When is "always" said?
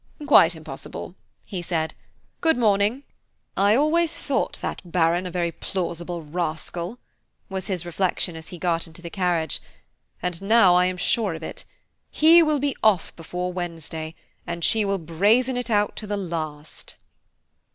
3.75-4.17